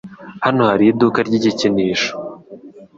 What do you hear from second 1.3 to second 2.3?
igikinisho.